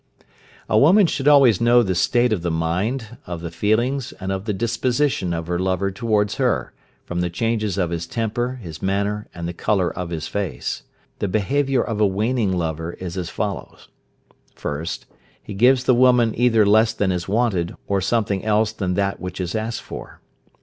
A 0.67 0.79
woman 0.79 1.05
should 1.05 1.27
always 1.27 1.61
know 1.61 1.83
the 1.83 1.93
state 1.93 2.33
of 2.33 2.41
the 2.41 2.49
mind, 2.49 3.17
of 3.27 3.41
the 3.41 3.51
feelings, 3.51 4.13
and 4.13 4.31
of 4.31 4.45
the 4.45 4.51
disposition 4.51 5.31
of 5.31 5.45
her 5.45 5.59
lover 5.59 5.91
towards 5.91 6.37
her, 6.37 6.73
from 7.05 7.21
the 7.21 7.29
changes 7.29 7.77
of 7.77 7.91
his 7.91 8.07
temper, 8.07 8.55
his 8.63 8.81
manner, 8.81 9.27
and 9.35 9.47
the 9.47 9.53
colour 9.53 9.93
of 9.95 10.09
his 10.09 10.27
face. 10.27 10.81
The 11.19 11.27
behaviour 11.27 11.83
of 11.83 12.01
a 12.01 12.07
waning 12.07 12.51
lover 12.51 12.93
is 12.93 13.15
as 13.15 13.29
follows: 13.29 13.89
1st. 14.55 15.05
He 15.43 15.53
gives 15.53 15.83
the 15.83 15.93
woman 15.93 16.33
either 16.35 16.65
less 16.65 16.93
than 16.93 17.11
is 17.11 17.27
wanted, 17.27 17.75
or 17.87 18.01
something 18.01 18.43
else 18.43 18.71
than 18.71 18.95
that 18.95 19.19
which 19.19 19.39
is 19.39 19.53
asked 19.53 19.83
for. 19.83 20.19